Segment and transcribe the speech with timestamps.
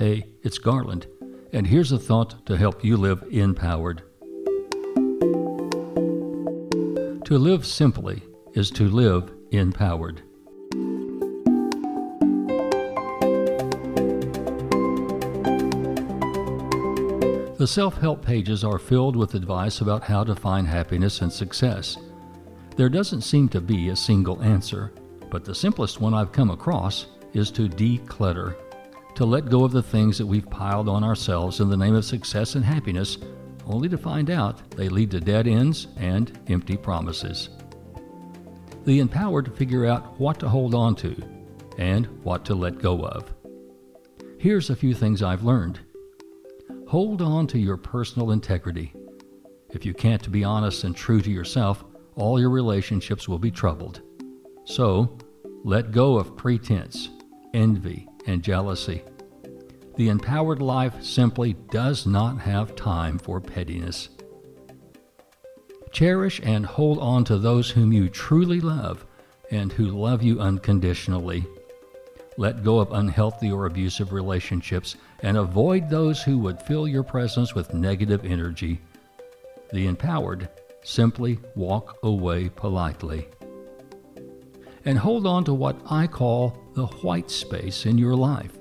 [0.00, 1.06] Hey, it's Garland,
[1.52, 4.00] and here's a thought to help you live empowered.
[7.26, 8.22] To live simply
[8.54, 10.22] is to live empowered.
[17.58, 21.98] The self help pages are filled with advice about how to find happiness and success.
[22.74, 24.94] There doesn't seem to be a single answer,
[25.30, 27.04] but the simplest one I've come across
[27.34, 28.56] is to declutter,
[29.14, 32.04] to let go of the things that we've piled on ourselves in the name of
[32.04, 33.18] success and happiness,
[33.66, 37.50] only to find out they lead to dead ends and empty promises.
[38.84, 41.14] The empowered figure out what to hold on to
[41.78, 43.32] and what to let go of.
[44.38, 45.80] Here's a few things I've learned.
[46.88, 48.94] Hold on to your personal integrity.
[49.72, 51.84] If you can't be honest and true to yourself,
[52.16, 54.02] all your relationships will be troubled.
[54.64, 55.18] So,
[55.62, 57.10] let go of pretense,
[57.54, 59.02] envy, and jealousy.
[59.96, 64.08] The empowered life simply does not have time for pettiness.
[65.92, 69.04] Cherish and hold on to those whom you truly love
[69.50, 71.44] and who love you unconditionally.
[72.36, 77.54] Let go of unhealthy or abusive relationships and avoid those who would fill your presence
[77.54, 78.80] with negative energy.
[79.72, 80.48] The empowered
[80.82, 83.28] simply walk away politely
[84.84, 88.58] and hold on to what I call the white space in your life.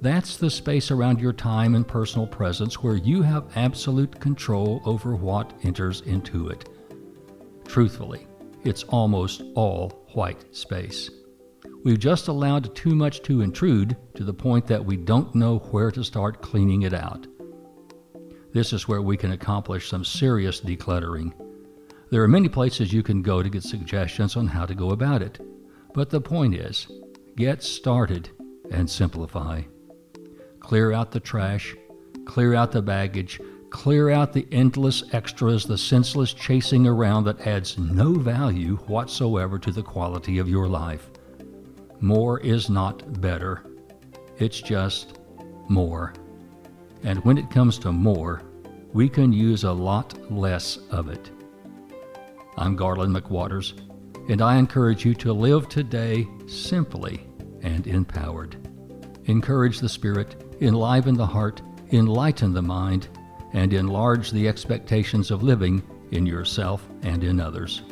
[0.00, 5.16] That's the space around your time and personal presence where you have absolute control over
[5.16, 6.68] what enters into it.
[7.66, 8.26] Truthfully,
[8.64, 11.10] it's almost all white space.
[11.84, 15.90] We've just allowed too much to intrude to the point that we don't know where
[15.90, 17.26] to start cleaning it out.
[18.52, 21.32] This is where we can accomplish some serious decluttering.
[22.10, 25.22] There are many places you can go to get suggestions on how to go about
[25.22, 25.40] it.
[25.92, 26.86] But the point is
[27.36, 28.30] get started
[28.70, 29.62] and simplify.
[30.60, 31.74] Clear out the trash,
[32.24, 33.40] clear out the baggage,
[33.70, 39.72] clear out the endless extras, the senseless chasing around that adds no value whatsoever to
[39.72, 41.10] the quality of your life.
[42.00, 43.64] More is not better,
[44.38, 45.18] it's just
[45.68, 46.14] more.
[47.02, 48.42] And when it comes to more,
[48.92, 51.30] we can use a lot less of it.
[52.56, 53.72] I'm Garland McWatters,
[54.28, 57.26] and I encourage you to live today simply
[57.62, 58.56] and empowered.
[59.24, 61.62] Encourage the spirit, enliven the heart,
[61.92, 63.08] enlighten the mind,
[63.52, 67.82] and enlarge the expectations of living in yourself and in others.